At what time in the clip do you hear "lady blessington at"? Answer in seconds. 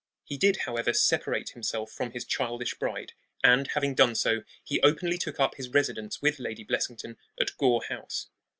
6.39-7.55